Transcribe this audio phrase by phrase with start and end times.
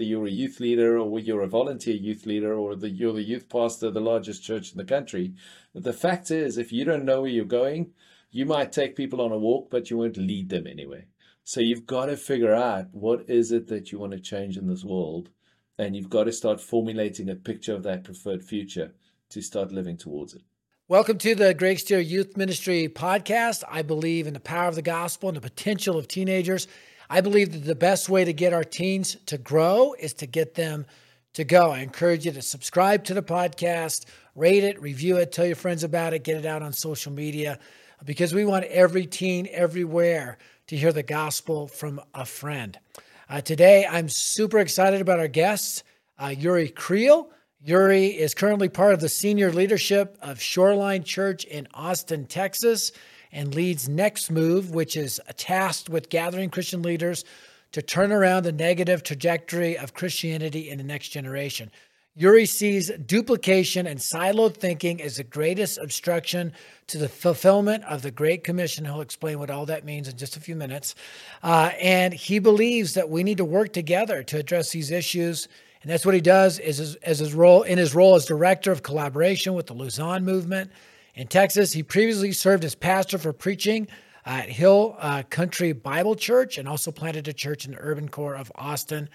[0.00, 3.22] whether you're a youth leader or you're a volunteer youth leader or the, you're the
[3.22, 5.34] youth pastor of the largest church in the country.
[5.74, 7.92] The fact is, if you don't know where you're going,
[8.30, 11.04] you might take people on a walk, but you won't lead them anywhere.
[11.44, 14.68] So you've got to figure out what is it that you want to change in
[14.68, 15.28] this world,
[15.76, 18.94] and you've got to start formulating a picture of that preferred future
[19.28, 20.40] to start living towards it.
[20.88, 23.64] Welcome to the Greg Stier Youth Ministry podcast.
[23.68, 26.66] I believe in the power of the gospel and the potential of teenagers.
[27.12, 30.54] I believe that the best way to get our teens to grow is to get
[30.54, 30.86] them
[31.32, 31.72] to go.
[31.72, 34.04] I encourage you to subscribe to the podcast,
[34.36, 37.58] rate it, review it, tell your friends about it, get it out on social media
[38.04, 40.38] because we want every teen everywhere
[40.68, 42.78] to hear the gospel from a friend.
[43.28, 45.82] Uh, today, I'm super excited about our guests,
[46.16, 47.26] uh, Jurie Kriel.
[47.66, 52.92] Jurie is currently part of the senior leadership of Shoreline Church in Austin, Texas,
[53.32, 57.24] and leads Next Move, which is tasked with gathering Christian leaders
[57.72, 61.70] to turn around the negative trajectory of Christianity in the next generation.
[62.18, 66.52] Jurie sees duplication and siloed thinking as the greatest obstruction
[66.88, 68.84] to the fulfillment of the Great Commission.
[68.84, 70.96] He'll explain what all that means in just a few minutes.
[71.42, 75.48] Uh, and he believes that we need to work together to address these issues
[75.82, 78.82] and that's what he does is as his role in his role as director of
[78.82, 80.70] collaboration with the Lausanne movement
[81.14, 81.72] in Texas.
[81.72, 83.88] He previously served as pastor for preaching
[84.26, 88.34] at Hill uh, Country Bible Church and also planted a church in the urban core
[88.34, 89.08] of Austin.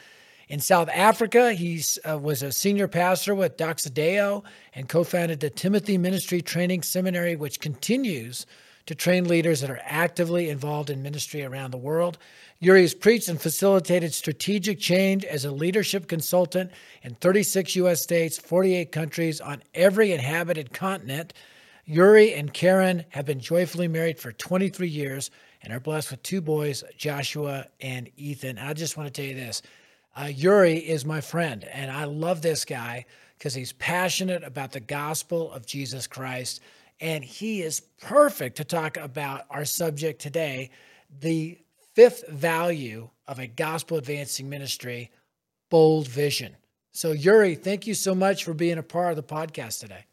[0.47, 4.43] In South Africa, he uh, was a senior pastor with Doxa Deo
[4.73, 8.45] and co founded the Timothy Ministry Training Seminary, which continues
[8.85, 12.19] to train leaders that are actively involved in ministry around the world.
[12.61, 16.71] Jurie has preached and facilitated strategic change as a leadership consultant
[17.01, 18.01] in 36 U.S.
[18.01, 21.33] states, 48 countries, on every inhabited continent.
[21.87, 25.29] Jurie and Karen have been joyfully married for 23 years
[25.61, 28.57] and are blessed with two boys, Joshua and Ethan.
[28.57, 29.61] I just want to tell you this
[30.15, 33.05] uh, Jurie is my friend, and I love this guy
[33.37, 36.61] because he's passionate about the gospel of Jesus Christ.
[37.01, 40.71] And he is perfect to talk about our subject today
[41.19, 41.59] the
[41.93, 45.11] fifth value of a gospel advancing ministry
[45.69, 46.55] bold vision.
[46.93, 50.05] So, Jurie, thank you so much for being a part of the podcast today.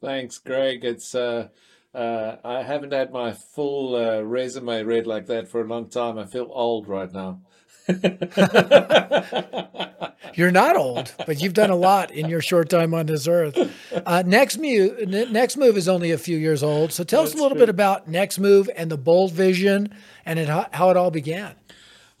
[0.00, 0.84] Thanks, Greg.
[0.84, 1.48] It's uh,
[1.94, 6.18] uh, I haven't had my full uh, resume read like that for a long time.
[6.18, 7.40] I feel old right now.
[10.34, 13.58] You're not old, but you've done a lot in your short time on this earth.
[14.06, 16.92] Uh, next move, next move is only a few years old.
[16.92, 17.66] So tell That's us a little true.
[17.66, 19.92] bit about next move and the bold vision
[20.24, 21.56] and it, how it all began.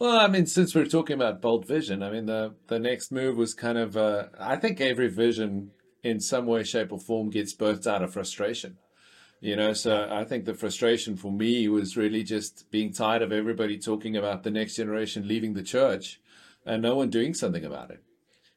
[0.00, 3.36] Well, I mean, since we're talking about bold vision, I mean, the the next move
[3.36, 5.70] was kind of, uh, I think every vision
[6.02, 8.76] in some way, shape, or form gets birthed out of frustration.
[9.40, 13.32] You know, so I think the frustration for me was really just being tired of
[13.32, 16.20] everybody talking about the next generation leaving the church
[16.66, 18.02] and no one doing something about it.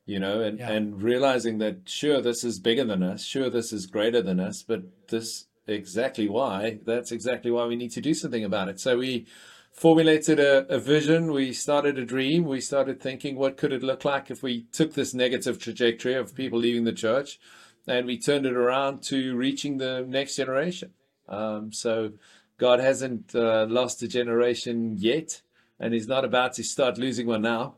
[0.05, 0.71] You know, and, yeah.
[0.71, 4.61] and realizing that sure this is bigger than us, sure this is greater than us,
[4.61, 8.81] but this exactly why that's exactly why we need to do something about it.
[8.81, 9.25] So we
[9.73, 14.05] formulated a, a vision, we started a dream, we started thinking what could it look
[14.05, 17.39] like if we took this negative trajectory of people leaving the church
[17.87, 20.91] and we turned it around to reaching the next generation.
[21.27, 22.13] Um, so
[22.57, 25.41] God hasn't uh, lost a generation yet,
[25.79, 27.75] and He's not about to start losing one now.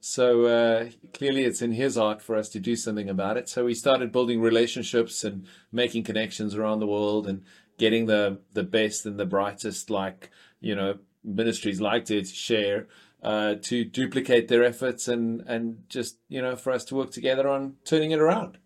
[0.00, 3.48] So uh, clearly, it's in His heart for us to do something about it.
[3.48, 7.42] So we started building relationships and making connections around the world and
[7.78, 10.98] getting the the best and the brightest, like you know,
[11.34, 12.86] ministries like to share.
[13.20, 17.48] Uh, to duplicate their efforts and and just you know for us to work together
[17.48, 18.58] on turning it around.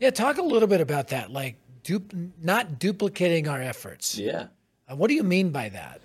[0.00, 1.54] Yeah, talk a little bit about that, like
[2.42, 4.18] not duplicating our efforts.
[4.18, 4.46] Yeah.
[4.88, 6.00] Uh, what do you mean by that?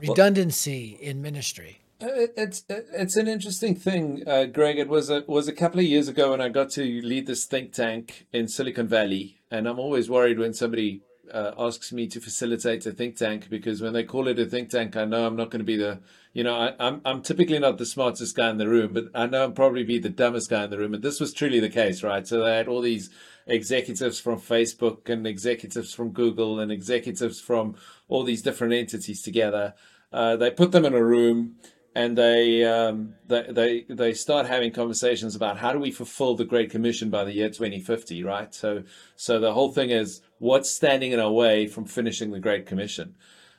[0.00, 1.78] Redundancy well, in ministry.
[2.00, 4.78] Uh, it's it's an interesting thing, uh, Greg.
[4.78, 7.46] It was a was a couple of years ago when I got to lead this
[7.46, 11.00] think tank in Silicon Valley, and I'm always worried when somebody
[11.32, 14.70] uh, asks me to facilitate a think tank because when they call it a think
[14.70, 16.00] tank, I know I'm not going to be the,
[16.32, 19.06] you know, I, am I'm, I'm typically not the smartest guy in the room, but
[19.14, 20.94] I know I'm probably be the dumbest guy in the room.
[20.94, 22.26] And this was truly the case, right?
[22.26, 23.10] So they had all these
[23.46, 27.76] executives from Facebook and executives from Google and executives from
[28.08, 29.74] all these different entities together.
[30.12, 31.56] Uh, they put them in a room
[31.96, 36.44] and they, um, they they they start having conversations about how do we fulfill the
[36.44, 38.54] Great Commission by the year 2050, right?
[38.54, 38.82] So
[39.16, 43.14] so the whole thing is what's standing in our way from finishing the Great Commission.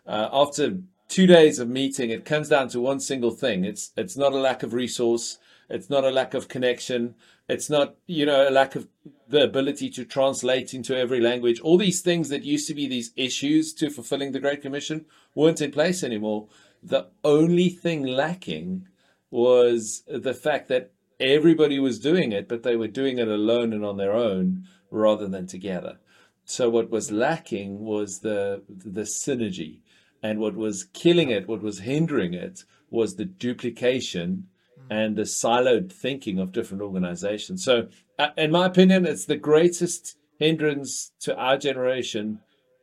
[0.06, 3.66] Uh, after two days of meeting, it comes down to one single thing.
[3.66, 5.40] It's it's not a lack of resource.
[5.68, 7.16] It's not a lack of connection.
[7.50, 8.88] It's not you know a lack of
[9.28, 11.60] the ability to translate into every language.
[11.60, 15.60] All these things that used to be these issues to fulfilling the Great Commission weren't
[15.60, 16.50] in place anymore.
[16.84, 18.88] The only thing lacking
[19.30, 23.84] was the fact that everybody was doing it, but they were doing it alone and
[23.84, 25.98] on their own rather than together.
[26.46, 29.82] So what was lacking was the the synergy,
[30.24, 34.48] and what was killing it, what was hindering it, was the duplication
[34.90, 37.64] and the siloed thinking of different organizations.
[37.66, 42.40] So, uh, in my opinion, it's the greatest hindrance to our generation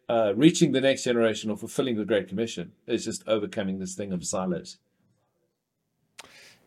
[0.08, 4.12] uh, reaching the next generation or fulfilling the Great Commission is just overcoming this thing
[4.12, 4.78] of silos.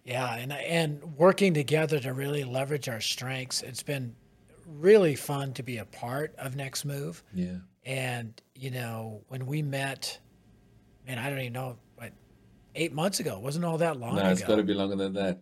[0.03, 3.61] Yeah, and and working together to really leverage our strengths.
[3.61, 4.15] It's been
[4.65, 7.23] really fun to be a part of Next Move.
[7.33, 7.57] Yeah.
[7.85, 10.17] And you know, when we met,
[11.05, 12.13] man, I don't even know, what
[12.75, 13.35] eight months ago.
[13.35, 14.29] It wasn't all that long no, ago.
[14.31, 15.41] it's got to be longer than that.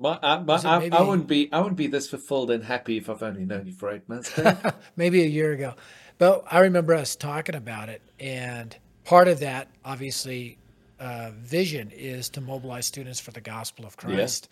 [0.00, 2.96] My, I, my, I, maybe, I, wouldn't be I wouldn't be this fulfilled and happy
[2.96, 4.32] if I've only known you for eight months.
[4.96, 5.74] maybe a year ago,
[6.16, 8.74] but I remember us talking about it, and
[9.04, 10.56] part of that, obviously,
[10.98, 14.48] uh, vision is to mobilize students for the gospel of Christ.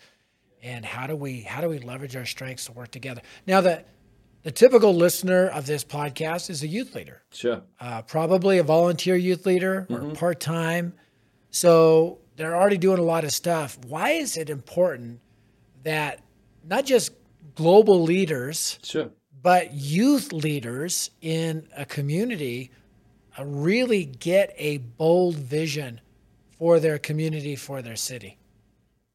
[0.61, 0.71] Yeah.
[0.71, 3.21] And how do we how do we leverage our strengths to work together?
[3.47, 3.85] Now the
[4.43, 7.23] the typical listener of this podcast is a youth leader.
[7.31, 7.63] Sure.
[7.79, 10.13] Uh, probably a volunteer youth leader or mm-hmm.
[10.13, 10.93] part time.
[11.49, 13.77] So they're already doing a lot of stuff.
[13.87, 15.21] Why is it important
[15.89, 16.21] that
[16.63, 17.11] not just
[17.55, 19.09] global leaders, sure.
[19.41, 22.71] but youth leaders in a community
[23.37, 25.99] uh, really get a bold vision
[26.59, 28.37] for their community, for their city?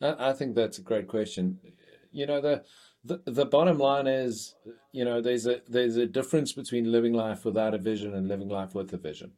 [0.02, 1.60] I, I think that's a great question.
[2.10, 2.64] You know, the,
[3.04, 4.56] the the bottom line is,
[4.90, 8.48] you know, there's a there's a difference between living life without a vision and living
[8.48, 9.32] life with a vision.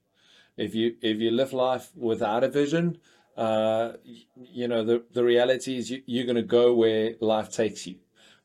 [0.57, 2.99] If you if you live life without a vision,
[3.37, 3.93] uh,
[4.35, 7.97] you know, the, the reality is you, you're going to go where life takes you.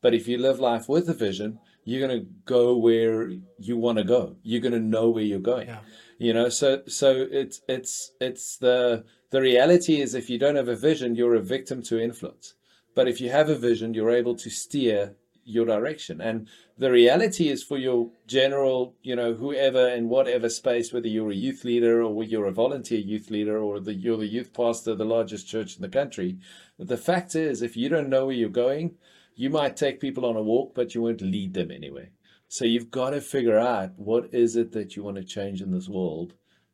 [0.01, 3.97] But if you live life with a vision, you're going to go where you want
[3.99, 4.35] to go.
[4.43, 5.67] You're going to know where you're going.
[5.67, 5.79] Yeah.
[6.17, 10.67] You know, so so it's it's it's the the reality is if you don't have
[10.67, 12.53] a vision, you're a victim to influence.
[12.93, 16.21] But if you have a vision, you're able to steer your direction.
[16.21, 16.47] And
[16.77, 21.35] the reality is for your general, you know, whoever in whatever space, whether you're a
[21.35, 24.97] youth leader or you're a volunteer youth leader or the, you're the youth pastor of
[24.97, 26.37] the largest church in the country,
[26.77, 28.95] the fact is, if you don't know where you're going,
[29.35, 32.09] you might take people on a walk, but you won't lead them anywhere.
[32.47, 35.71] So you've got to figure out what is it that you want to change in
[35.71, 36.33] this world.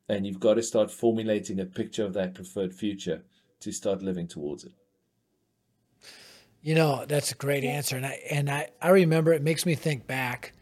[0.10, 3.24] And you've got to start formulating a picture of that preferred future
[3.60, 4.72] to start living towards it.
[6.62, 7.96] You know, that's a great answer.
[7.96, 10.54] And I and I, I remember it makes me think back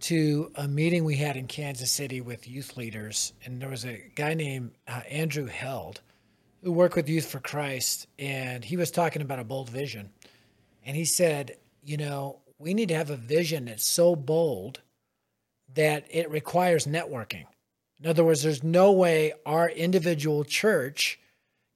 [0.00, 3.32] to a meeting we had in Kansas City with youth leaders.
[3.44, 6.00] And there was a guy named uh, Andrew Held
[6.62, 8.06] who worked with Youth for Christ.
[8.18, 10.10] And he was talking about a bold vision.
[10.84, 14.80] And he said, you know, we need to have a vision that's so bold
[15.74, 17.44] that it requires networking.
[18.00, 21.18] In other words, there's no way our individual church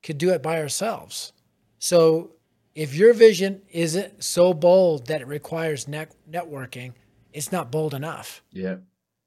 [0.03, 1.33] could do it by ourselves.
[1.79, 2.33] So
[2.75, 6.93] if your vision isn't so bold that it requires net- networking,
[7.33, 8.43] it's not bold enough.
[8.53, 8.77] Yeah.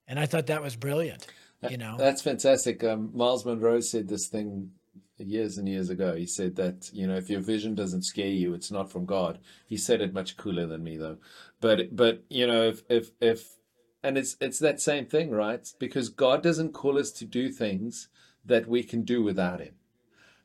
[0.07, 1.27] And I thought that was brilliant.
[1.69, 2.83] You know, that's fantastic.
[2.83, 4.71] Um, Myles Munroe said this thing
[5.17, 6.13] years and years ago.
[6.13, 9.39] He said that you know if your vision doesn't scare you, it's not from God.
[9.65, 11.19] He said it much cooler than me though.
[11.61, 13.55] But but you know if if if
[14.03, 15.65] and it's it's that same thing, right?
[15.79, 18.09] Because God doesn't call us to do things
[18.43, 19.75] that we can do without Him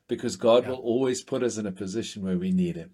[0.09, 0.71] because God yeah.
[0.71, 2.91] will always put us in a position where we need Him.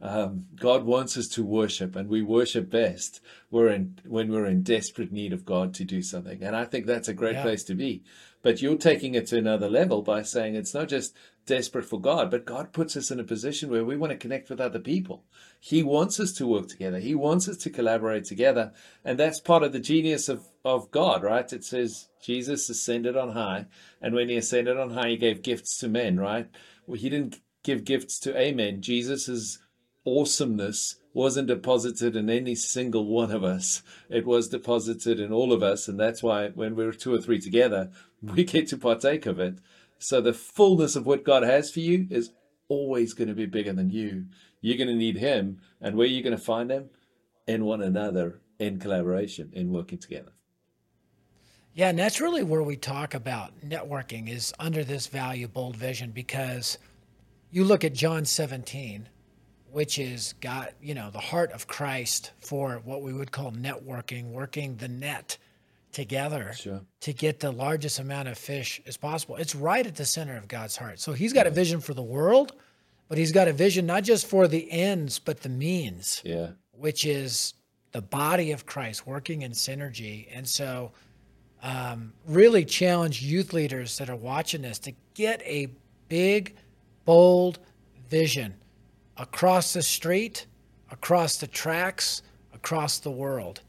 [0.00, 3.20] Um, God wants us to worship, and we worship best
[3.50, 6.42] we're in, when we're in desperate need of God to do something.
[6.42, 7.42] And I think that's a great yeah.
[7.42, 8.02] place to be.
[8.44, 12.30] But you're taking it to another level by saying it's not just desperate for God,
[12.30, 15.24] but God puts us in a position where we want to connect with other people.
[15.58, 16.98] He wants us to work together.
[16.98, 18.74] He wants us to collaborate together.
[19.02, 21.50] And that's part of the genius of, of God, right?
[21.50, 23.64] It says Jesus ascended on high.
[24.02, 26.50] And when he ascended on high, he gave gifts to men, right?
[26.86, 28.82] Well, he didn't give gifts to amen.
[28.82, 29.58] Jesus'
[30.06, 33.82] awesomeness wasn't deposited in any single one of us.
[34.10, 35.86] It was deposited in all of us.
[35.86, 37.90] And that's why when we're two or three together,
[38.32, 39.58] we get to partake of it.
[39.98, 42.30] So the fullness of what God has for you is
[42.68, 44.26] always going to be bigger than you.
[44.60, 45.60] You're going to need Him.
[45.80, 46.90] And where are you going to find Him?
[47.46, 50.32] In one another, in collaboration, in working together.
[51.74, 56.12] Yeah, and that's really where we talk about networking is under this value bold vision
[56.12, 56.78] because
[57.50, 59.08] you look at John 17,
[59.72, 64.30] which is got, you know, the heart of Christ for what we would call networking,
[64.30, 65.36] working the net
[65.94, 66.80] together sure.
[67.00, 69.36] to get the largest amount of fish as possible.
[69.36, 71.00] It's right at the center of God's heart.
[71.00, 72.52] So he's got a vision for the world,
[73.08, 76.20] but he's got a vision not just for the ends, but the means.
[76.24, 76.50] Yeah.
[76.72, 77.54] Which is
[77.92, 80.28] the body of Christ working in synergy.
[80.32, 80.92] And so
[81.62, 85.68] um, really challenge youth leaders that are watching this to get a
[86.08, 86.56] big,
[87.04, 87.60] bold
[88.10, 88.54] vision
[89.16, 90.46] across the street
[90.94, 92.22] across the tracks,
[92.54, 93.60] across the world.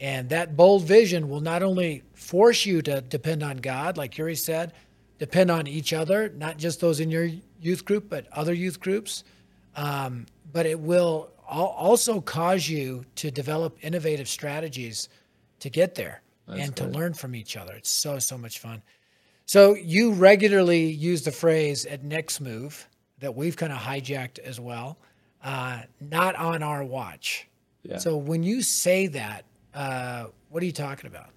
[0.00, 4.36] And that bold vision will not only force you to depend on God, like Jurie
[4.36, 4.72] said,
[5.18, 7.28] depend on each other, not just those in your
[7.60, 9.24] youth group, but other youth groups.
[9.74, 15.08] Um, but it will also cause you to develop innovative strategies
[15.60, 17.74] to get there That's and to learn from each other.
[17.74, 18.82] It's so, so much fun.
[19.46, 22.86] So you regularly use the phrase at next move
[23.18, 24.98] that we've kind of hijacked as well,
[25.42, 27.48] uh, not on our watch.
[27.82, 27.98] Yeah.
[27.98, 29.44] So when you say that,
[29.74, 31.30] uh, what are you talking about?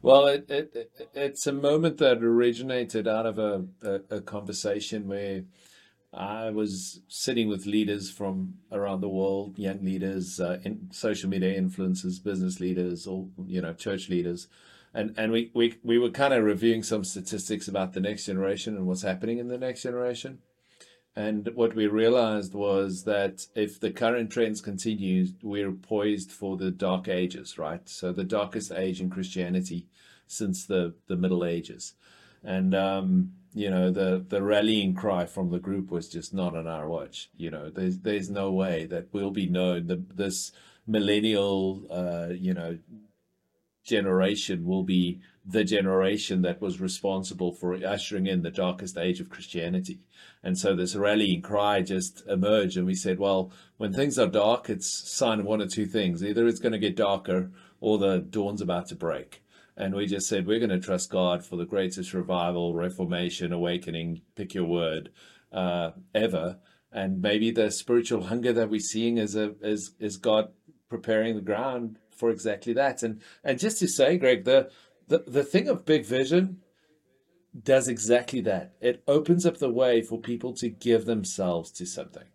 [0.00, 5.42] Well, it, it, it's a moment that originated out of a, a, a, conversation where
[6.14, 11.60] I was sitting with leaders from around the world, young leaders, uh, in social media
[11.60, 14.46] influencers, business leaders, or you know, church leaders,
[14.94, 18.76] and and we we we were kind of reviewing some statistics about the next generation
[18.76, 20.38] and what's happening in the next generation.
[21.18, 26.70] And what we realized was that if the current trends continue, we're poised for the
[26.70, 27.88] dark ages, right?
[27.88, 29.88] So the darkest age in Christianity
[30.28, 31.94] since the, the Middle Ages.
[32.44, 36.68] And, um, you know, the, the rallying cry from the group was just not on
[36.68, 37.30] our watch.
[37.36, 39.88] You know, there's, there's no way that we'll be known.
[39.88, 40.52] The, this
[40.86, 42.78] millennial, uh, you know,
[43.82, 45.18] generation will be
[45.50, 50.00] the generation that was responsible for ushering in the darkest age of Christianity.
[50.42, 54.68] And so this rallying cry just emerged, and we said, well, when things are dark,
[54.68, 56.22] it's sign of one or two things.
[56.22, 57.50] Either it's going to get darker
[57.80, 59.42] or the dawn's about to break.
[59.74, 64.20] And we just said, we're going to trust God for the greatest revival, reformation, awakening,
[64.34, 65.10] pick your word,
[65.50, 66.58] uh, ever.
[66.92, 70.48] And maybe the spiritual hunger that we're seeing is, a, is, is God
[70.90, 73.02] preparing the ground for exactly that.
[73.02, 74.70] And, and just to say, Greg, the,
[75.08, 76.58] the, the thing of big vision
[77.60, 78.74] does exactly that.
[78.80, 82.28] It opens up the way for people to give themselves to something.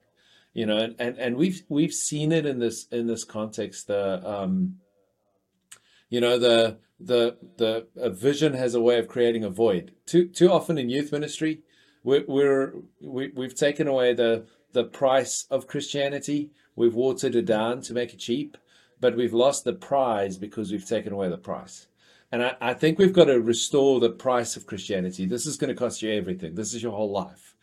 [0.53, 3.87] You know, and, and, and we've we've seen it in this in this context.
[3.87, 4.75] The um,
[6.09, 9.93] you know the the the a vision has a way of creating a void.
[10.05, 11.61] Too too often in youth ministry,
[12.03, 16.51] we're, we're we, we've taken away the the price of Christianity.
[16.75, 18.57] We've watered it down to make it cheap,
[18.99, 21.87] but we've lost the prize because we've taken away the price.
[22.33, 25.27] And I, I think we've got to restore the price of Christianity.
[25.27, 26.55] This is going to cost you everything.
[26.55, 27.55] This is your whole life,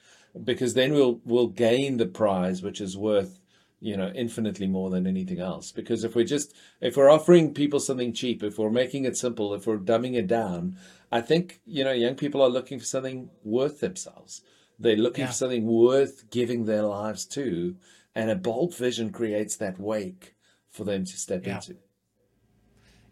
[0.45, 3.41] because then we'll we'll gain the prize, which is worth
[3.81, 5.73] you know infinitely more than anything else.
[5.73, 9.55] Because if we're just if we're offering people something cheap, if we're making it simple,
[9.55, 10.77] if we're dumbing it down,
[11.11, 14.43] I think you know young people are looking for something worth themselves.
[14.79, 15.31] They're looking yeah.
[15.31, 17.75] for something worth giving their lives to,
[18.15, 20.37] and a bold vision creates that wake
[20.71, 21.57] for them to step yeah.
[21.57, 21.77] into.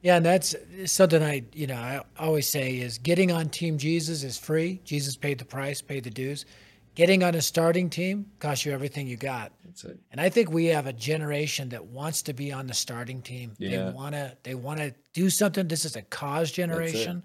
[0.03, 0.55] Yeah, and that's
[0.87, 4.81] something I, you know, I always say is getting on Team Jesus is free.
[4.85, 6.47] Jesus paid the price, paid the dues.
[6.95, 9.53] Getting on a starting team costs you everything you got.
[9.65, 10.01] That's it.
[10.11, 13.53] And I think we have a generation that wants to be on the starting team.
[13.59, 13.71] Yeah.
[13.71, 15.69] They want to they want to do something.
[15.69, 17.23] This is a cause generation.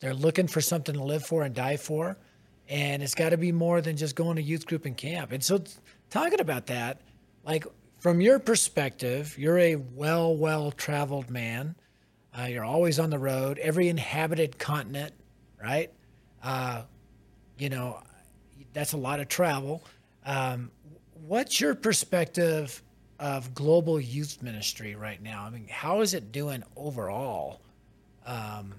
[0.00, 2.18] They're looking for something to live for and die for.
[2.68, 5.30] And it's got to be more than just going to youth group and camp.
[5.30, 5.62] And so
[6.10, 7.02] talking about that,
[7.44, 7.64] like
[7.98, 11.76] from your perspective, you're a well, well traveled man
[12.38, 15.12] uh, you're always on the road, every inhabited continent,
[15.62, 15.90] right?
[16.42, 16.82] Uh,
[17.58, 18.00] you know,
[18.72, 19.82] that's a lot of travel.
[20.24, 20.70] Um,
[21.26, 22.82] what's your perspective
[23.18, 25.44] of global youth ministry right now?
[25.44, 27.60] I mean, how is it doing overall?
[28.26, 28.74] Um,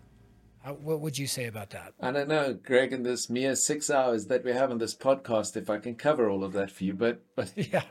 [0.63, 1.93] how, what would you say about that?
[2.01, 5.57] I don't know, Greg, in this mere six hours that we have on this podcast,
[5.57, 7.83] if I can cover all of that for you, but, but yeah.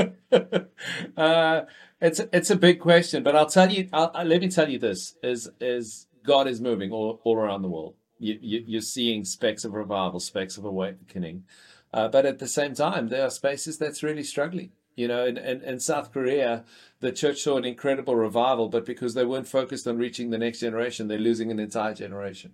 [1.16, 1.62] uh,
[2.00, 3.88] it's it's a big question, but I'll tell you.
[3.92, 7.68] I'll, let me tell you this: is is God is moving all, all around the
[7.68, 7.94] world.
[8.18, 11.44] You, you, you're seeing specks of revival, specks of awakening,
[11.92, 14.72] uh, but at the same time, there are spaces that's really struggling.
[14.96, 16.64] You know, in, in, in, South Korea,
[16.98, 20.60] the church saw an incredible revival, but because they weren't focused on reaching the next
[20.60, 22.52] generation, they're losing an entire generation.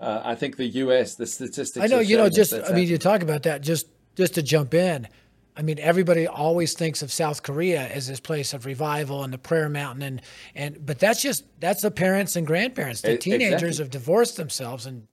[0.00, 1.16] Uh, I think the U.S.
[1.16, 1.84] the statistics.
[1.84, 3.62] I know, you know, just I mean, you talk about that.
[3.62, 5.08] Just just to jump in,
[5.56, 9.38] I mean, everybody always thinks of South Korea as this place of revival and the
[9.38, 10.22] prayer mountain, and
[10.54, 13.02] and but that's just that's the parents and grandparents.
[13.02, 13.84] The teenagers exactly.
[13.84, 15.06] have divorced themselves and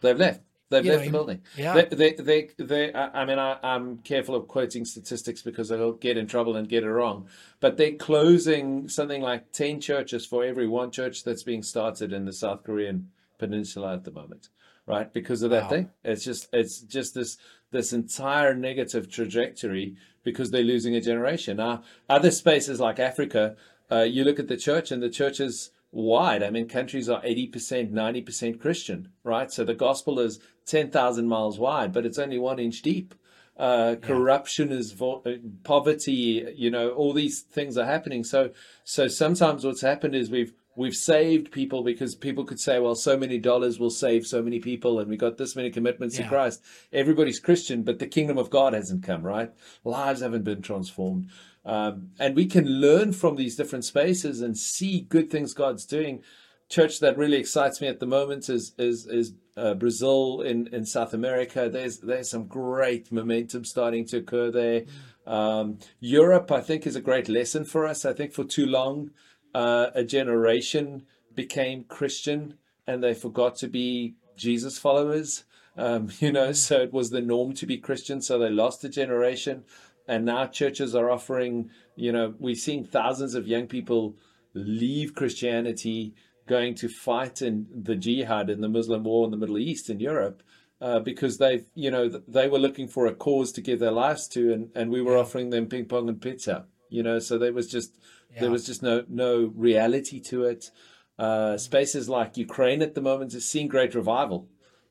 [0.00, 0.42] they've left.
[0.68, 1.42] They've left know, the building.
[1.54, 1.74] Yeah.
[1.74, 6.16] They, they, they, they, I mean, I, am careful of quoting statistics because I'll get
[6.16, 7.28] in trouble and get it wrong.
[7.60, 12.24] But they're closing something like 10 churches for every one church that's being started in
[12.24, 14.48] the South Korean peninsula at the moment
[14.86, 15.12] right?
[15.12, 15.68] Because of that wow.
[15.68, 15.90] thing.
[16.04, 17.38] It's just it's just this
[17.72, 21.56] this entire negative trajectory because they're losing a generation.
[21.56, 23.56] Now, other spaces like Africa,
[23.90, 26.42] uh, you look at the church and the church is wide.
[26.42, 29.50] I mean, countries are 80%, 90% Christian, right?
[29.50, 33.14] So the gospel is 10,000 miles wide, but it's only one inch deep.
[33.56, 36.52] Uh, corruption is vo- uh, poverty.
[36.56, 38.24] You know, all these things are happening.
[38.24, 38.50] So,
[38.82, 43.16] so sometimes what's happened is we've we've saved people because people could say, well, so
[43.16, 46.24] many dollars will save so many people, and we got this many commitments Yeah.
[46.24, 46.62] to Christ.
[46.92, 49.50] Everybody's Christian, but the kingdom of God hasn't come, right?
[49.84, 51.28] Lives haven't been transformed.
[51.64, 56.22] Um, and we can learn from these different spaces and see good things God's doing.
[56.68, 60.86] Church that really excites me at the moment is is is uh, Brazil in, in
[60.86, 61.68] South America.
[61.68, 64.84] There's there's some great momentum starting to occur there.
[65.26, 68.04] Um, Europe, I think, is a great lesson for us.
[68.04, 69.10] I think for too long,
[69.54, 72.54] uh, a generation became Christian
[72.86, 75.44] and they forgot to be Jesus followers.
[75.76, 78.88] Um, you know, so it was the norm to be Christian, so they lost a
[78.88, 79.64] generation.
[80.08, 84.16] And now churches are offering, you know, we've seen thousands of young people
[84.54, 86.14] leave Christianity,
[86.46, 90.00] going to fight in the jihad in the Muslim war in the Middle East in
[90.00, 90.42] Europe.
[90.80, 94.26] Uh, because they've, you know, they were looking for a cause to give their lives
[94.26, 97.18] to, and, and we were offering them ping pong and pizza, you know.
[97.18, 97.90] So there was just
[98.32, 98.40] Yeah.
[98.42, 99.32] there was just no no
[99.68, 100.70] reality to it.
[101.18, 104.40] Uh, spaces like Ukraine at the moment is seeing great revival.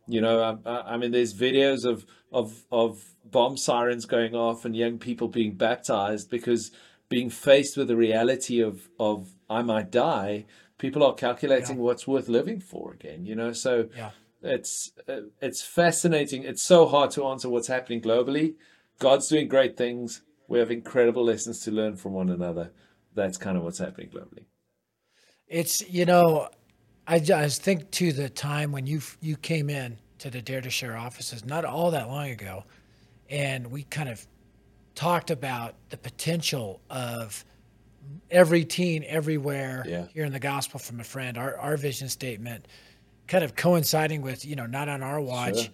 [0.07, 1.97] You know, I, I I mean, there's videos of
[2.31, 2.91] of of
[3.37, 6.71] bomb sirens going off and young people being baptized because
[7.09, 9.17] being faced with the reality of of
[9.49, 10.45] I might die,
[10.77, 13.25] people are calculating what's worth living for again.
[13.29, 14.11] You know, so Yeah.
[14.57, 16.41] it's uh, it's fascinating.
[16.51, 18.47] It's so hard to answer what's happening globally.
[18.99, 20.21] God's doing great things.
[20.51, 22.71] We have incredible lessons to learn from one another.
[23.15, 24.43] That's kind of what's happening globally.
[25.47, 26.49] It's you know,
[27.07, 30.69] I just think to the time when you you came in to the Dare to
[30.69, 32.65] Share offices not all that long ago,
[33.29, 34.27] and we kind of
[34.93, 37.45] talked about the potential of
[38.29, 40.07] every teen everywhere Yeah.
[40.13, 41.37] hearing the gospel from a friend.
[41.37, 42.67] Our our vision statement,
[43.27, 45.69] kind of coinciding with you know not on our watch, Sure.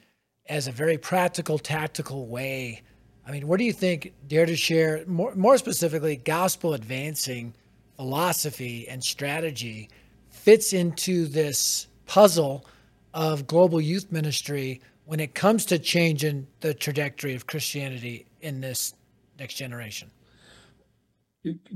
[0.50, 2.84] as a very practical, tactical way.
[3.28, 7.54] I mean, where do you think Dare to Share, more, more specifically, gospel advancing
[7.98, 9.90] philosophy and strategy
[10.30, 12.66] fits into this puzzle
[13.14, 18.94] of global youth ministry when it comes to changing the trajectory of Christianity in this
[19.38, 20.10] next generation?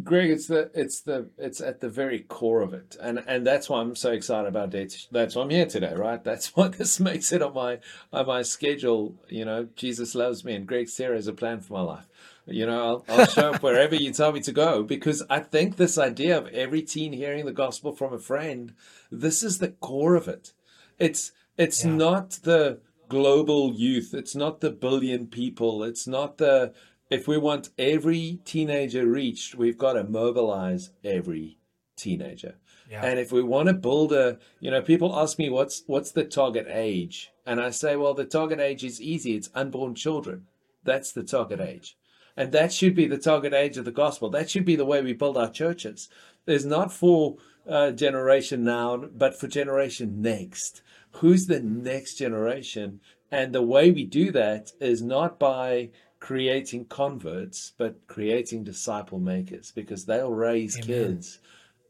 [0.03, 3.69] Greg, it's the it's the it's at the very core of it, and and that's
[3.69, 4.71] why I'm so excited about.
[5.11, 6.23] That's why I'm here today, right?
[6.23, 7.79] That's why this makes it on my
[8.13, 9.15] on my schedule.
[9.29, 12.07] You know, Jesus loves me, and Greg Stier has a plan for my life.
[12.45, 15.77] You know, I'll, I'll show up wherever you tell me to go because I think
[15.77, 18.75] this idea of every teen hearing the gospel from a friend,
[19.11, 20.53] this is the core of it.
[20.99, 21.91] It's it's Yeah.
[21.91, 24.13] not the global youth.
[24.13, 25.83] It's not the billion people.
[25.83, 26.73] It's not the
[27.11, 31.59] if we want every teenager reached, we've got to mobilize every
[31.97, 32.55] teenager.
[32.89, 33.05] Yeah.
[33.05, 36.23] And if we want to build a, you know, people ask me what's what's the
[36.23, 39.35] target age, and I say, well, the target age is easy.
[39.35, 40.47] It's unborn children.
[40.83, 41.97] That's the target age,
[42.35, 44.29] and that should be the target age of the gospel.
[44.29, 46.09] That should be the way we build our churches.
[46.45, 47.37] There's not for
[47.69, 50.81] uh, generation now, but for generation next.
[51.15, 53.01] Who's the next generation?
[53.31, 59.73] And the way we do that is not by creating converts, but creating disciple makers,
[59.73, 60.87] because they'll raise Amen.
[60.87, 61.39] kids.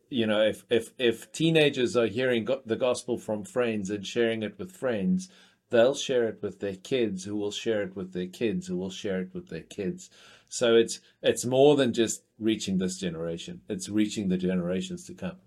[0.10, 4.44] You know if if if teenagers are hearing go- the gospel from friends and sharing
[4.44, 5.30] it with friends
[5.72, 8.92] they'll share it with their kids who will share it with their kids who will
[8.92, 10.10] share it with their kids.
[10.50, 13.62] So it's it's more than just reaching this generation.
[13.68, 15.38] It's reaching the generations to come.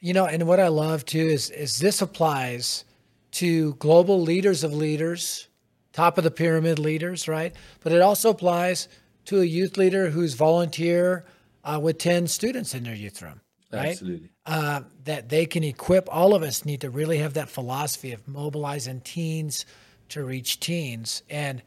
[0.00, 2.84] You know, and what I love too is is this applies
[3.32, 5.48] to global leaders of leaders,
[5.92, 7.54] top of the pyramid leaders, right?
[7.80, 8.88] But it also applies
[9.26, 11.24] to a youth leader who's volunteer
[11.64, 13.40] uh, with ten students in their youth room,
[13.72, 13.90] right?
[13.90, 16.08] absolutely uh, that they can equip.
[16.10, 19.66] All of us need to really have that philosophy of mobilizing teens
[20.08, 21.22] to reach teens.
[21.28, 21.62] And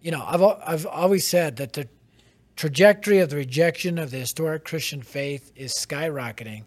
[0.00, 1.88] you know, I've I've always said that the
[2.56, 6.64] trajectory of the rejection of the historic Christian faith is skyrocketing,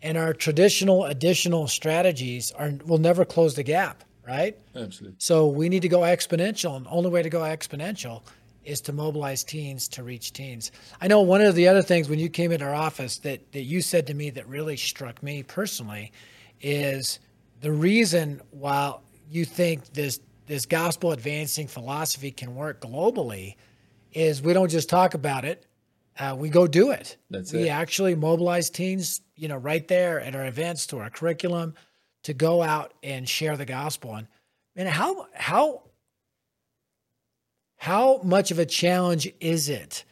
[0.00, 4.56] and our traditional additional strategies are will never close the gap, right?
[4.74, 8.22] absolutely So we need to go exponential, and the only way to go exponential
[8.64, 10.72] is to mobilize teens to reach teens.
[11.00, 13.62] I know one of the other things when you came into our office that, that
[13.62, 16.12] you said to me that really struck me personally
[16.60, 17.18] is
[17.60, 18.94] the reason why
[19.28, 23.56] you think this this gospel advancing philosophy can work globally
[24.12, 25.64] is we don't just talk about it,
[26.18, 27.16] uh, we go do it.
[27.30, 27.68] That's we it.
[27.70, 31.74] actually mobilize teens, you know, right there at our events to our curriculum
[32.24, 34.14] to go out and share the gospel.
[34.14, 34.26] And
[34.76, 35.82] man, how how
[37.76, 40.04] how much of a challenge is it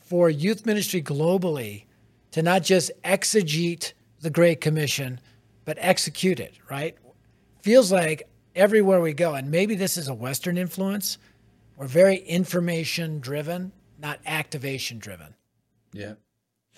[0.00, 1.84] for youth ministry globally
[2.32, 5.20] to not just exegete the Great Commission,
[5.64, 6.96] but execute it, right?
[7.62, 11.18] Feels like everywhere we go, and maybe this is a Western influence,
[11.76, 15.34] We're very information driven, not activation driven.
[15.92, 16.14] Yeah.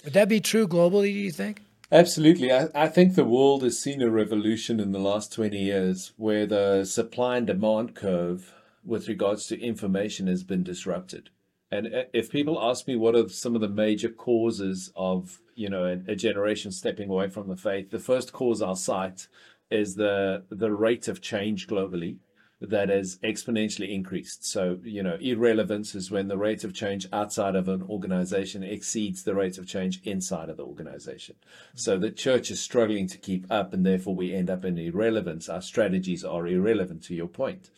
[0.05, 1.62] Would that be true globally, do you think?
[1.95, 2.53] Absolutely.
[2.53, 6.45] I, I think the world has seen a revolution in the last 20 years where
[6.45, 8.53] the supply and demand curve
[8.85, 11.31] with regards to information has been disrupted.
[11.71, 15.69] And uh, if people ask me what are some of the major causes of, you
[15.69, 19.29] know, a, a generation stepping away from the faith, the first cause I'll cite
[19.71, 22.17] is the the rate of change globally
[22.70, 24.44] that has exponentially increased.
[24.44, 29.22] So, you know, irrelevance is when the rate of change outside of an organization exceeds
[29.22, 31.37] the rate of change inside of the organization.
[31.74, 35.48] So the church is struggling to keep up, and therefore we end up in irrelevance.
[35.48, 37.70] Our strategies are irrelevant, to your point.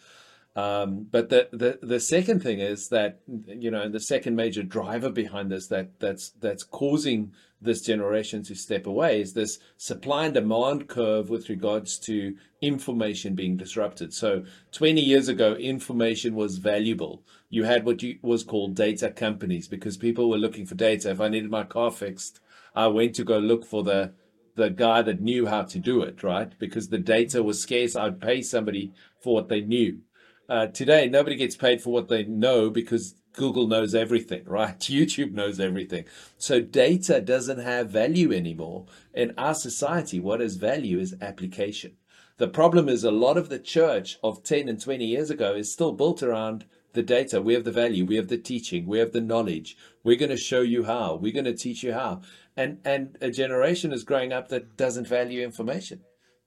[0.55, 4.63] Um, but the, the the second thing is that you know, and the second major
[4.63, 10.27] driver behind this that that's that's causing this generation to step away is this supply
[10.27, 14.13] and demand curve with regards to information being disrupted.
[14.13, 17.23] So 20 years ago, information was valuable.
[17.49, 21.11] You had what you, was called data companies because people were looking for data.
[21.11, 22.41] If I needed my car fixed,
[22.75, 24.13] I went to go look for the
[24.57, 26.59] the guy that knew how to do it, right?
[26.59, 27.95] Because the data was scarce.
[27.95, 28.91] I'd pay somebody
[29.21, 30.01] for what they knew.
[30.49, 34.79] Uh, today, nobody gets paid for what they know because Google knows everything, right?
[34.81, 36.07] YouTube knows everything.
[36.37, 38.87] So data doesn't have value anymore.
[39.15, 41.93] In our society, what has value is application.
[42.39, 45.73] The problem is a lot of the church of 10 and 20 years ago is
[45.73, 47.41] still built around the data.
[47.41, 49.77] We have the value, we have the teaching, we have the knowledge.
[50.03, 51.15] We're going to show you how.
[51.15, 52.23] We're going to teach you how.
[52.57, 56.01] And and a generation is growing up that doesn't value information,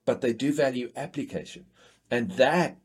[0.06, 1.66] but they do value application.
[2.12, 2.78] And that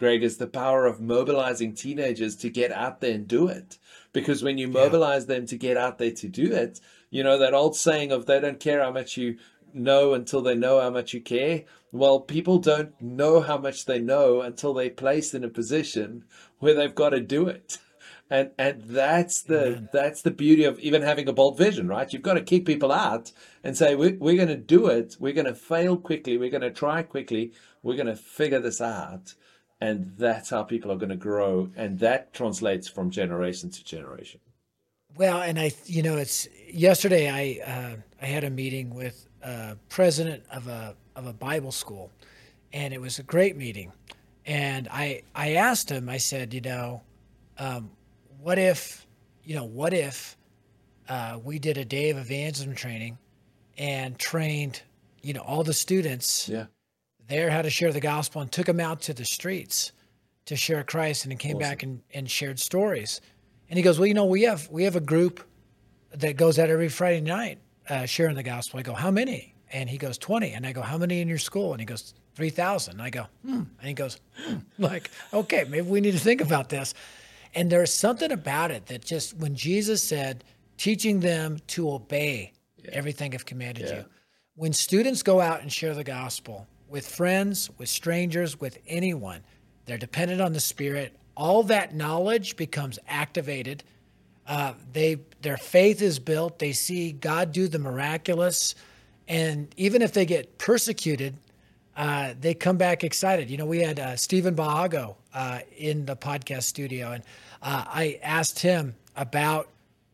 [0.00, 3.76] Greg, is the power of mobilizing teenagers to get out there and do it.
[4.14, 5.36] Because when you mobilize yeah.
[5.36, 8.40] them to get out there to do it, you know, that old saying of they
[8.40, 9.36] don't care how much you
[9.74, 11.64] know until they know how much you care.
[11.92, 16.24] Well, people don't know how much they know until they're placed in a position
[16.60, 17.76] where they've got to do it.
[18.30, 22.10] And and that's the that's the beauty of even having a bold vision, right?
[22.10, 23.32] You've got to kick people out
[23.64, 25.16] and say we're, we're going to do it.
[25.18, 26.38] We're going to fail quickly.
[26.38, 27.52] We're going to try quickly.
[27.82, 29.34] We're going to figure this out
[29.80, 34.40] and that's how people are going to grow and that translates from generation to generation.
[35.16, 39.76] Well and i you know it's yesterday i uh, i had a meeting with a
[39.88, 42.10] president of a of a bible school
[42.72, 43.92] and it was a great meeting.
[44.46, 47.02] And i i asked him i said you know
[47.58, 47.90] um,
[48.40, 49.06] what if
[49.44, 50.36] you know what if
[51.08, 53.18] uh, we did a day of evangelism training
[53.76, 54.82] and trained
[55.22, 56.66] you know all the students yeah
[57.30, 59.92] there how to share the gospel and took them out to the streets
[60.46, 61.68] to share Christ and he came awesome.
[61.68, 63.20] back and, and shared stories.
[63.68, 65.40] And he goes, Well, you know, we have we have a group
[66.14, 68.80] that goes out every Friday night uh, sharing the gospel.
[68.80, 69.54] I go, How many?
[69.72, 70.50] And he goes, 20.
[70.52, 71.72] And I go, How many in your school?
[71.72, 73.00] And he goes, 3,000.
[73.00, 73.62] I go, hmm.
[73.78, 74.56] And he goes, hmm.
[74.78, 76.94] like, okay, maybe we need to think about this.
[77.54, 80.44] And there's something about it that just when Jesus said,
[80.78, 82.90] teaching them to obey yeah.
[82.92, 83.96] everything I've commanded yeah.
[83.96, 84.04] you,
[84.54, 89.42] when students go out and share the gospel, with friends, with strangers, with anyone.
[89.86, 91.16] They're dependent on the Spirit.
[91.36, 93.82] All that knowledge becomes activated.
[94.46, 96.58] Uh, they their faith is built.
[96.58, 98.74] They see God do the miraculous,
[99.28, 101.36] and even if they get persecuted,
[101.96, 103.48] uh, they come back excited.
[103.48, 107.22] You know, we had uh, Stephen Bahago uh, in the podcast studio, and
[107.62, 109.68] uh, I asked him about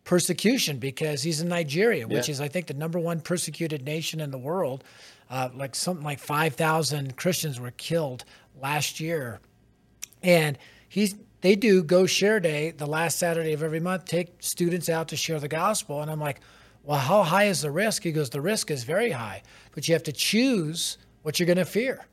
[0.05, 2.33] persecution because he's in Nigeria, which yeah.
[2.33, 4.85] is, I think, the number one persecuted nation in the world
[5.31, 8.25] uh, like something like 5,000 Christians were killed
[8.61, 9.41] last year.
[10.23, 10.59] And
[10.89, 15.09] he's they do Go Share Day the last Saturday of every month, take students out
[15.09, 16.03] to share the gospel.
[16.03, 16.41] And I'm like,
[16.83, 18.03] well, how high is the risk?
[18.03, 21.59] He goes, the risk is very high, but you have to choose what you're going
[21.59, 22.07] to fear.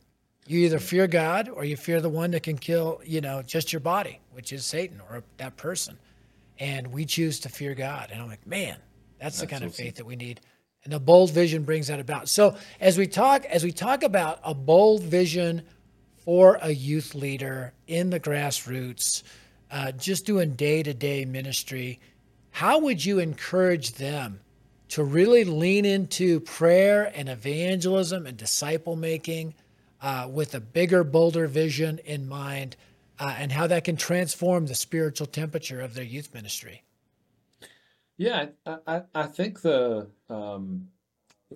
[0.45, 3.71] You either fear God or you fear the one that can kill, you know, just
[3.71, 5.97] your body, which is Satan or that person.
[6.59, 8.09] And we choose to fear God.
[8.11, 8.77] And I'm like, man,
[9.19, 9.69] that's, that's the kind awesome.
[9.69, 10.41] of faith that we need
[10.83, 12.27] and a bold vision brings that about.
[12.29, 15.63] So as we talk as we talk about a bold vision
[16.17, 19.23] for a youth leader in the grassroots
[19.71, 21.99] uh, just doing day-to-day ministry
[22.51, 24.39] how would you encourage them
[24.87, 29.53] to really lean into prayer and evangelism and disciple making
[30.01, 32.75] uh, with a bigger bolder vision in mind
[33.19, 36.83] uh, and how that can transform the spiritual temperature of their youth ministry
[38.17, 40.89] yeah, I, I, I think the um,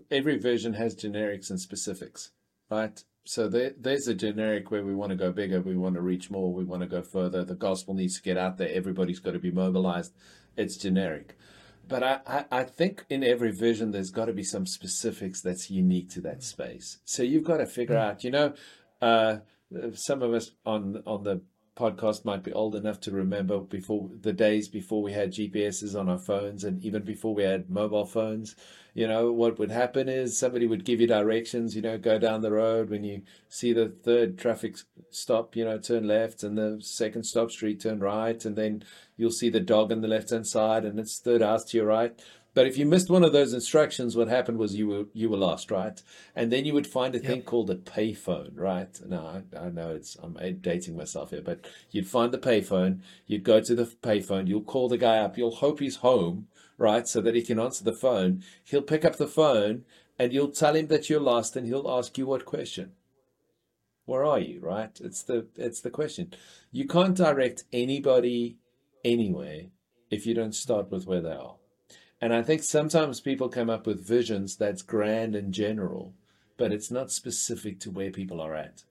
[0.09, 2.31] every version has generics and specifics,
[2.69, 3.03] right?
[3.25, 6.31] So there, there's a generic where we want to go bigger, we want to reach
[6.31, 7.43] more, we want to go further.
[7.43, 8.69] The gospel needs to get out there.
[8.71, 10.13] Everybody's got to be mobilized.
[10.55, 11.37] It's generic.
[11.87, 15.69] But I, I, I think in every vision, there's got to be some specifics that's
[15.69, 16.99] unique to that space.
[17.05, 18.01] So you've got to figure mm.
[18.01, 18.53] out, you know,
[19.01, 19.37] uh,
[19.93, 21.41] some of us on on the
[21.77, 26.09] podcast might be old enough to remember before the days before we had GPSs on
[26.09, 28.55] our phones and even before we had mobile phones.
[28.93, 32.41] You know, what would happen is somebody would give you directions, you know, go down
[32.41, 32.89] the road.
[32.89, 34.77] When you see the third traffic
[35.11, 38.43] stop, you know, turn left, and the second stop street, turn right.
[38.43, 38.83] And then
[39.15, 41.85] you'll see the dog on the left hand side, and it's third house to your
[41.85, 42.19] right.
[42.57, 45.37] But if you missed one of those instructions, what happened was you were you were
[45.37, 46.01] lost, right?
[46.35, 48.99] And then you would find a thing called a payphone, right?
[49.05, 53.43] Now I, I know it's I'm dating myself here, but you'd find the payphone, you'd
[53.43, 56.47] go to the payphone, you'll call the guy up, you'll hope he's home,
[56.79, 58.43] right, so that he can answer the phone.
[58.63, 59.85] He'll pick up the phone
[60.17, 62.93] and you'll tell him that you're lost, and he'll ask you what question.
[64.05, 64.99] Where are you, right?
[64.99, 66.33] It's the it's the question.
[66.71, 68.57] You can't direct anybody
[69.05, 69.65] anywhere
[70.09, 71.57] if you don't start with where they are.
[72.19, 76.13] And I think sometimes people come up with visions that's grand and general,
[76.57, 78.83] but it's not specific to where people are at.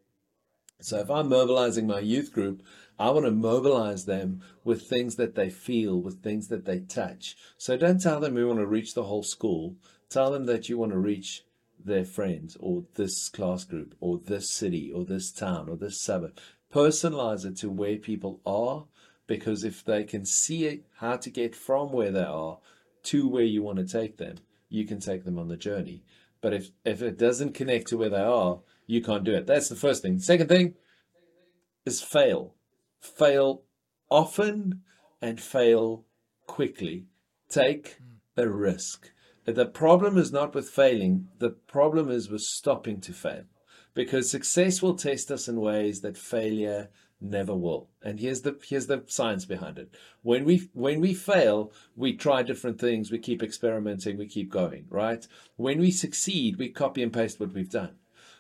[0.81, 2.63] So if I'm mobilizing my youth group,
[2.99, 7.37] I want to mobilize them with things that they feel, with things that they touch.
[7.57, 9.77] So don't tell them we want to reach the whole school.
[10.09, 11.45] Tell them that you want to reach
[11.83, 16.39] their friends or this class group or this city or this town or this suburb.
[16.73, 18.85] Personalize it to where people are
[19.27, 22.59] because if they can see how to get from where they are
[23.07, 24.37] to where you want to take them,
[24.69, 26.03] you can take them on the journey.
[26.41, 29.47] But if, if it doesn't connect to where they are, you can't do it.
[29.47, 30.19] That's the first thing.
[30.19, 30.75] Second thing
[31.85, 32.55] is fail.
[33.01, 33.63] Fail
[34.11, 34.83] often
[35.21, 36.05] and fail
[36.47, 37.07] quickly.
[37.49, 37.99] Take
[38.37, 39.11] a risk.
[39.45, 43.45] The problem is not with failing, the problem is with stopping to fail.
[43.95, 47.89] Because success will test us in ways that failure never will.
[48.03, 49.95] And here's the here's the science behind it.
[50.23, 54.87] When we when we fail, we try different things, we keep experimenting, we keep going,
[54.91, 55.27] right?
[55.57, 57.97] When we succeed, we copy and paste what we've done.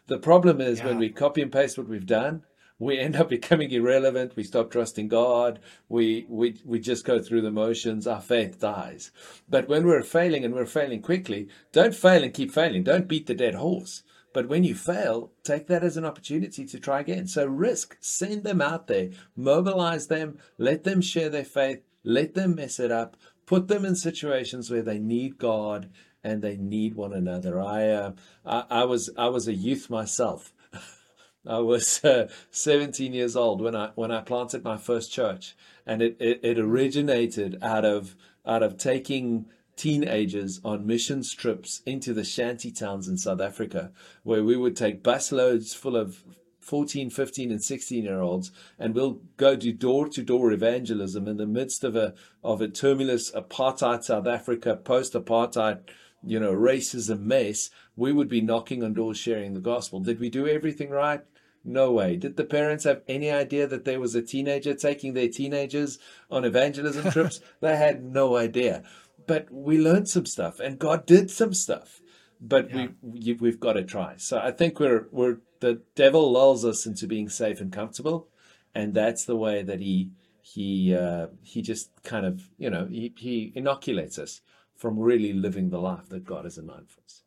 [0.07, 0.87] The problem is yeah.
[0.87, 2.45] when we copy and paste what we've done,
[2.79, 4.37] we end up becoming irrelevant.
[4.37, 5.59] We stop trusting God.
[5.89, 8.07] We, we, we just go through the motions.
[8.07, 9.11] Our faith dies.
[9.49, 12.85] But when we're failing and we're failing quickly, don't fail and keep failing.
[12.85, 14.03] Don't beat the dead horse.
[14.37, 17.27] But when you fail, take that as an opportunity to try again.
[17.27, 22.57] So risk, send them out there, mobilize them, let them share their faith, let them
[22.57, 25.89] mess it up, put them in situations where they need God
[26.23, 27.59] and they need one another.
[27.59, 28.13] I, uh,
[28.45, 30.53] I, I, was I was a youth myself.
[31.47, 36.03] I was uh, 17 years old when I when I planted my first church, and
[36.03, 39.47] it, it, it originated out of out of taking
[39.77, 45.03] teenagers on missions trips into the shanty towns in South Africa, where we would take
[45.03, 46.25] busloads full of
[46.61, 51.37] 14, 15, and 16 year olds, and we'll go do door to door evangelism in
[51.37, 55.81] the midst of a of a tumultuous apartheid South Africa, post apartheid,
[56.25, 57.71] you know, racism mess.
[57.95, 60.01] We would be knocking on doors sharing the gospel.
[60.01, 61.21] Did we do everything right?
[61.65, 62.17] No way.
[62.17, 65.99] Did the parents have any idea that there was a teenager taking their teenagers
[66.31, 67.41] on evangelism trips?
[67.61, 68.83] they had no idea
[69.27, 72.01] but we learned some stuff and God did some stuff.
[72.41, 72.89] But yeah.
[73.01, 74.15] we we've got to try.
[74.19, 78.29] So I think we're we're the devil lulls us into being safe and comfortable,
[78.75, 80.11] and that's the way that he
[80.43, 84.43] he uh, he just kind of you know he, he inoculates us
[84.77, 87.23] from really living the life that God has in mind for us.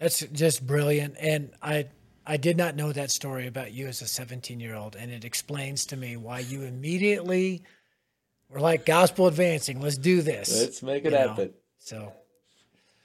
[0.00, 1.86] That's just brilliant, and I
[2.26, 5.24] I did not know that story about you as a 17 year old, and it
[5.24, 7.62] explains to me why you immediately
[8.52, 9.80] we're like gospel advancing.
[9.80, 10.60] Let's do this.
[10.60, 11.54] Let's make it happen.
[11.78, 12.12] So,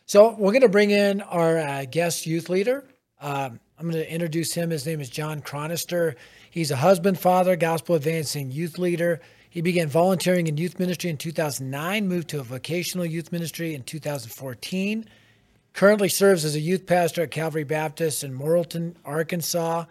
[0.05, 2.83] so we're going to bring in our uh, guest youth leader.
[3.21, 4.71] Um, I'm going to introduce him.
[4.71, 6.15] His name is John Chronister.
[6.51, 9.21] He's a husband, father, gospel advancing youth leader.
[9.49, 13.83] He began volunteering in youth ministry in 2009, moved to a vocational youth ministry in
[13.83, 15.07] 2014.
[15.73, 19.85] Currently serves as a youth pastor at Calvary Baptist in Morrilton, Arkansas.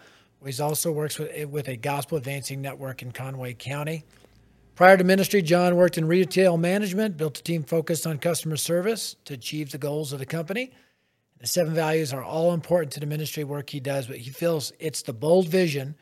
[0.44, 4.04] He also works with, with a gospel advancing network in Conway County.
[4.76, 9.16] Prior to ministry, John worked in retail management, built a team focused on customer service
[9.24, 10.70] to achieve the goals of the company.
[11.40, 14.74] The seven values are all important to the ministry work he does, but he feels
[14.78, 15.94] it's the bold vision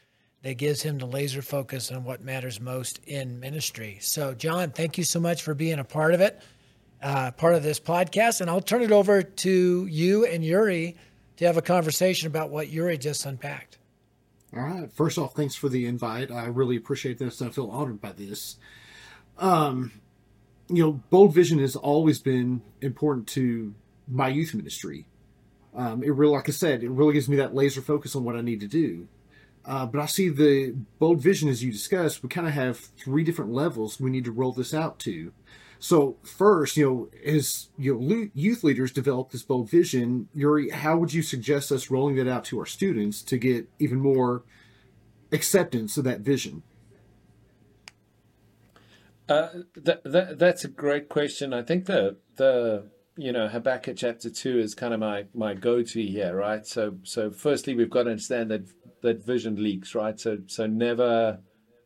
[0.42, 3.98] that gives him the laser focus on what matters most in ministry.
[4.00, 6.42] So, John, thank you so much for being a part of it,
[7.00, 8.40] uh, part of this podcast.
[8.40, 10.96] And I'll turn it over to you and Jurie
[11.36, 13.78] to have a conversation about what Jurie just unpacked.
[14.56, 14.92] All right.
[14.92, 16.30] First off, thanks for the invite.
[16.30, 17.42] I really appreciate this.
[17.42, 18.56] I feel honored by this.
[19.38, 20.00] Um,
[20.68, 23.74] you know, bold vision has always been important to
[24.06, 25.06] my youth ministry.
[25.74, 28.36] Um, it really, like I said, it really gives me that laser focus on what
[28.36, 29.08] I need to do.
[29.64, 33.24] Uh, but I see the bold vision, as you discussed, we kind of have three
[33.24, 35.32] different levels we need to roll this out to.
[35.84, 40.96] So first, you know, as you know, youth leaders develop this bold vision, Jurie, how
[40.96, 44.44] would you suggest us rolling that out to our students to get even more
[45.30, 46.62] acceptance of that vision?
[49.28, 51.52] Uh, that, that that's a great question.
[51.52, 55.82] I think the the you know Habakkuk chapter two is kind of my my go
[55.82, 56.66] to here, right?
[56.66, 58.62] So so firstly, we've got to understand that
[59.02, 60.18] that vision leaks, right?
[60.18, 61.40] So so never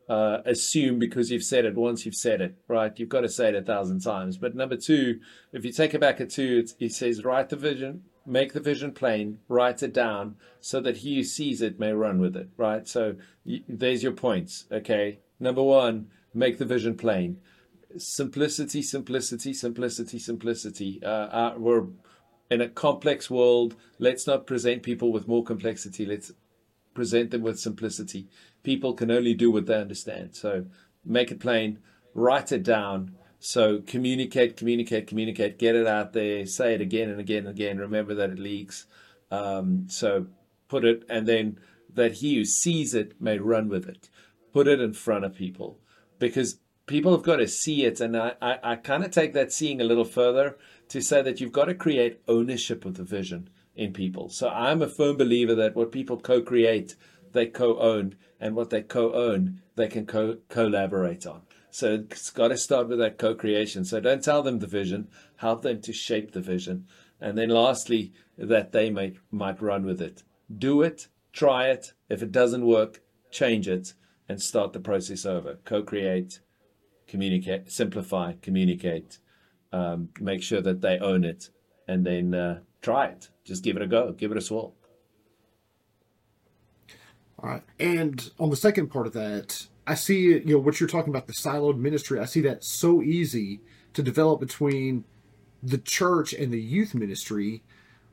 [0.08, 2.98] uh, assume because you've said it once, you've said it, right?
[2.98, 4.38] You've got to say it a thousand times.
[4.38, 5.20] But number two,
[5.52, 8.92] if you take it back at two, it says write the vision, make the vision
[8.92, 12.88] plain, write it down, so that he who sees it may run with it, right?
[12.88, 13.16] So
[13.68, 15.20] there's your points, okay?
[15.38, 17.38] Number one make the vision plain.
[17.96, 21.00] Simplicity, simplicity, simplicity, simplicity.
[21.02, 21.86] Uh, uh, we're
[22.50, 23.74] in a complex world.
[23.98, 26.04] Let's not present people with more complexity.
[26.04, 26.32] Let's
[26.94, 28.26] present them with simplicity.
[28.62, 30.34] People can only do what they understand.
[30.34, 30.66] So
[31.04, 31.78] make it plain,
[32.14, 33.14] write it down.
[33.38, 37.78] So communicate, communicate, communicate, get it out there, say it again and again and again.
[37.78, 38.86] Remember that it leaks.
[39.30, 40.26] Um, so
[40.68, 41.58] put it, and then
[41.92, 44.08] that he who sees it may run with it.
[44.52, 45.78] Put it in front of people
[46.18, 48.00] because people have got to see it.
[48.00, 50.56] And I, I, I kind of take that seeing a little further
[50.88, 54.28] to say that you've got to create ownership of the vision in people.
[54.28, 56.96] So I'm a firm believer that what people co create,
[57.32, 61.42] they co own, and what they co own, they can co collaborate on.
[61.70, 63.84] So it's got to start with that co creation.
[63.84, 66.86] So don't tell them the vision, help them to shape the vision.
[67.20, 70.22] And then lastly, that they might, might run with it.
[70.56, 71.92] Do it, try it.
[72.08, 73.94] If it doesn't work, change it
[74.28, 75.58] and start the process over.
[75.64, 76.40] Co-create,
[77.06, 79.18] communicate, simplify, communicate,
[79.72, 81.50] um, make sure that they own it,
[81.86, 83.28] and then uh, try it.
[83.44, 84.12] Just give it a go.
[84.12, 84.74] Give it a swirl.
[87.40, 87.62] All right.
[87.78, 91.26] And on the second part of that, I see you know what you're talking about
[91.26, 92.18] the siloed ministry.
[92.18, 93.60] I see that so easy
[93.94, 95.04] to develop between
[95.62, 97.62] the church and the youth ministry.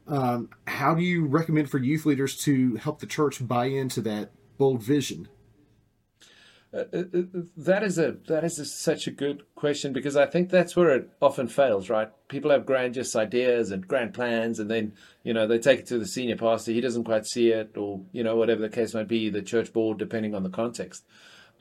[0.07, 4.31] Um, how do you recommend for youth leaders to help the church buy into that
[4.57, 5.27] bold vision?
[6.75, 10.89] That is a that is a, such a good question because I think that's where
[10.89, 12.09] it often fails, right?
[12.27, 14.91] People have grandiose ideas and grand plans, and then
[15.23, 16.73] you know they take it to the senior pastor.
[16.73, 19.71] He doesn't quite see it, or you know whatever the case might be, the church
[19.71, 21.05] board, depending on the context.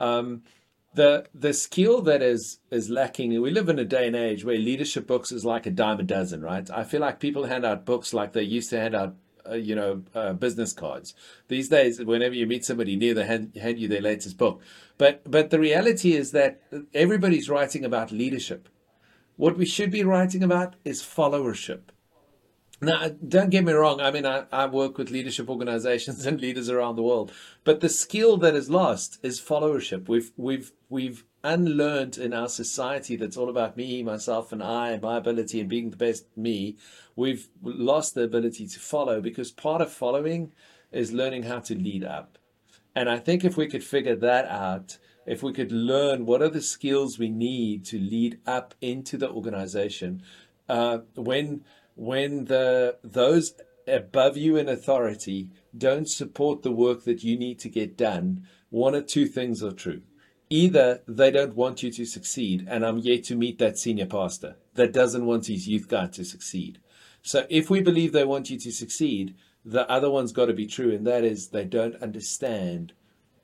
[0.01, 0.43] Um,
[0.95, 3.41] the the skill that is is lacking.
[3.41, 6.03] We live in a day and age where leadership books is like a dime a
[6.03, 6.69] dozen, right?
[6.69, 9.15] I feel like people hand out books like they used to hand out
[9.49, 11.13] uh, you know, uh, business cards.
[11.47, 14.61] These days, whenever you meet somebody new, they hand, hand you their latest book.
[14.97, 16.61] But but the reality is that
[16.93, 18.69] everybody's writing about leadership.
[19.37, 21.81] What we should be writing about is followership.
[22.81, 24.01] Now, don't get me wrong.
[24.01, 27.31] I mean, I, I work with leadership organizations and leaders around the world,
[27.63, 30.07] but the skill that is lost is followership.
[30.07, 35.17] We've we've we've unlearned in our society that's all about me, myself, and I, my
[35.17, 36.77] ability and being the best me,
[37.15, 40.51] we've lost the ability to follow because part of following
[40.91, 42.39] is learning how to lead up.
[42.95, 46.49] And I think if we could figure that out, if we could learn what are
[46.49, 50.23] the skills we need to lead up into the organization,
[50.67, 51.63] uh, when
[51.95, 53.53] when the those
[53.87, 58.95] above you in authority don't support the work that you need to get done, one
[58.95, 60.01] or two things are true
[60.49, 64.57] either they don't want you to succeed, and I'm yet to meet that senior pastor
[64.75, 66.79] that doesn't want his youth guy to succeed.
[67.21, 70.67] So if we believe they want you to succeed, the other one's got to be
[70.67, 72.93] true, and that is they don't understand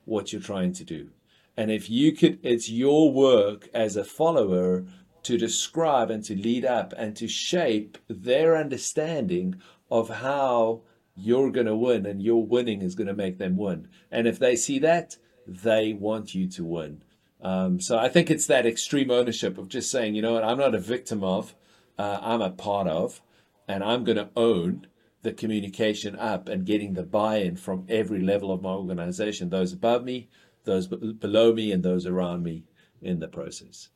[0.05, 1.09] what you're trying to do.
[1.57, 4.85] And if you could, it's your work as a follower
[5.23, 10.81] to describe and to lead up and to shape their understanding of how
[11.15, 13.87] you're going to win and your winning is going to make them win.
[14.09, 17.03] And if they see that, they want you to win.
[17.41, 20.59] Um, so I think it's that extreme ownership of just saying, you know what, I'm
[20.59, 21.55] not a victim of,
[21.97, 23.21] uh, I'm a part of,
[23.67, 24.87] and I'm going to own
[25.23, 30.03] the communication up and getting the buy-in from every level of my organization, those above
[30.03, 30.29] me,
[30.65, 32.63] those b- below me, and those around me
[33.01, 33.89] in the process.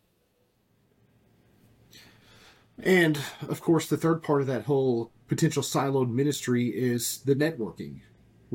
[2.82, 8.02] And of course, the third part of that whole potential siloed ministry is the networking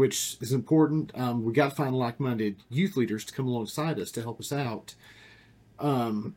[0.01, 1.13] which is important.
[1.15, 4.51] Um, we got to find like-minded youth leaders to come alongside us to help us
[4.51, 4.95] out.
[5.79, 6.37] Um,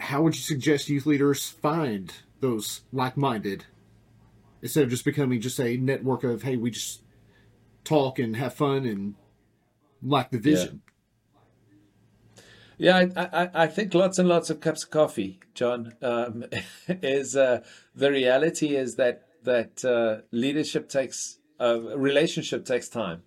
[0.00, 3.66] how would you suggest youth leaders find those like-minded
[4.62, 7.02] instead of just becoming just a network of hey, we just
[7.84, 9.14] talk and have fun and
[10.02, 10.82] like the vision?
[12.76, 15.94] Yeah, yeah I, I, I, think lots and lots of cups of coffee, John.
[16.02, 16.46] Um,
[16.88, 17.60] is uh,
[17.94, 23.22] the reality is that that uh, leadership takes a relationship takes time.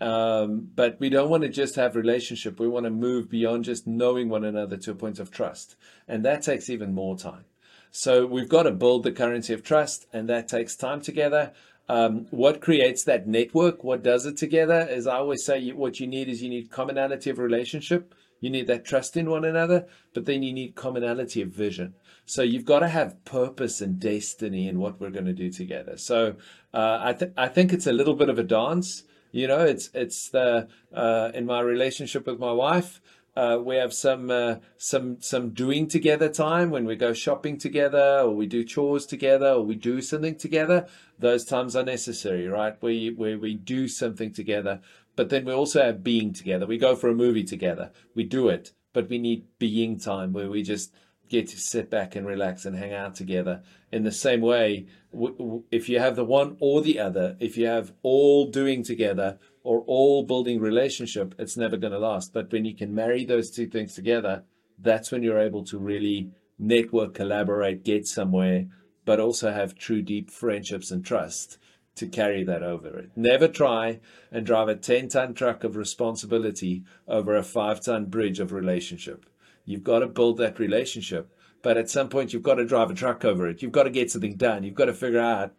[0.00, 2.58] Um, but we don't want to just have relationship.
[2.58, 5.76] We want to move beyond just knowing one another to a point of trust.
[6.08, 7.44] And that takes even more time.
[7.90, 11.52] So we've got to build the currency of trust, and that takes time together.
[11.88, 13.84] Um, what creates that network?
[13.84, 14.86] What does it together?
[14.90, 18.12] As I always say, what you need is you need commonality of relationship.
[18.44, 21.94] You need that trust in one another, but then you need commonality of vision.
[22.26, 25.96] So you've got to have purpose and destiny in what we're going to do together.
[25.96, 26.36] So
[26.74, 29.04] uh, I think I think it's a little bit of a dance.
[29.32, 33.00] You know, it's it's the uh, in my relationship with my wife.
[33.34, 38.20] Uh, we have some uh, some some doing together time when we go shopping together,
[38.20, 40.86] or we do chores together, or we do something together.
[41.18, 42.76] Those times are necessary, right?
[42.80, 44.80] We where we do something together,
[45.16, 46.66] but then we also have being together.
[46.66, 47.90] We go for a movie together.
[48.14, 50.92] We do it, but we need being time where we just
[51.28, 53.62] get to sit back and relax and hang out together.
[53.90, 57.56] In the same way, w- w- if you have the one or the other, if
[57.56, 62.32] you have all doing together or all building relationship, it's never going to last.
[62.32, 64.44] But when you can marry those two things together,
[64.78, 68.66] that's when you're able to really network, collaborate, get somewhere,
[69.04, 71.58] but also have true deep friendships and trust
[71.96, 73.10] to carry that over it.
[73.14, 74.00] Never try
[74.32, 79.26] and drive a 10 ton truck of responsibility over a five ton bridge of relationship.
[79.64, 81.30] You've got to build that relationship.
[81.62, 83.62] But at some point, you've got to drive a truck over it.
[83.62, 84.64] You've got to get something done.
[84.64, 85.54] You've got to figure out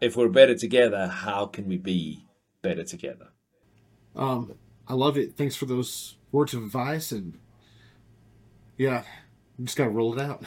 [0.00, 2.26] if we're better together, how can we be
[2.60, 3.28] better together?
[4.14, 4.54] Um,
[4.86, 5.36] I love it.
[5.36, 7.12] Thanks for those words of advice.
[7.12, 7.38] And
[8.76, 9.04] yeah,
[9.58, 10.44] I'm just got to roll it out.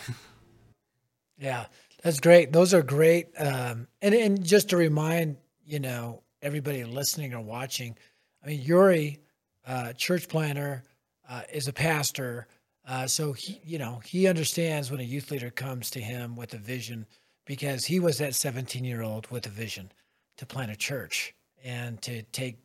[1.40, 1.66] yeah,
[2.02, 2.52] that's great.
[2.52, 3.28] Those are great.
[3.38, 7.95] Um, and, and just to remind, you know, everybody listening or watching,
[8.43, 9.20] I mean, Jurie,
[9.66, 10.84] uh, church planter,
[11.30, 12.47] uh, is a pastor.
[12.88, 16.54] Uh, so he, you know, he understands when a youth leader comes to him with
[16.54, 17.06] a vision
[17.45, 19.91] because he was that 17 year old with a vision
[20.38, 21.34] to plant a church
[21.64, 22.58] and to take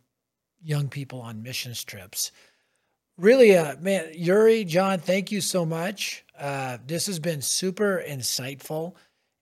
[0.62, 2.32] young people on missions trips.
[3.18, 6.24] Really, uh, man, Jurie, John, thank you so much.
[6.38, 8.94] Uh, this has been super insightful,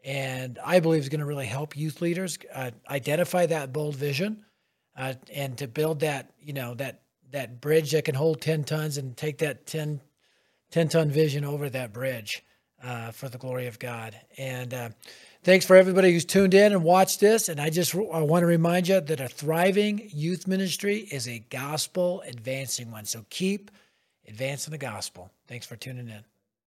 [0.04, 4.44] and I believe is going to really help youth leaders uh, identify that bold vision,
[4.96, 7.02] uh, and to build that, you know, that
[7.32, 10.00] that bridge that can hold 10 tons and take that 10,
[10.70, 12.44] 10 ton vision over that bridge
[12.82, 14.14] uh, for the glory of God.
[14.38, 14.90] And uh,
[15.44, 17.50] Thanks for everybody who's tuned in and watched this.
[17.50, 21.40] And I just I want to remind you that a thriving youth ministry is a
[21.50, 23.04] gospel advancing one.
[23.04, 23.70] So keep
[24.26, 25.30] advancing the gospel.
[25.46, 26.33] Thanks for tuning in.